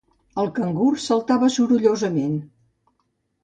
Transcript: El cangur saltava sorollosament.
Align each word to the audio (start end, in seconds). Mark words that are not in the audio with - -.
El 0.43 0.47
cangur 0.59 0.87
saltava 1.03 1.51
sorollosament. 1.59 2.35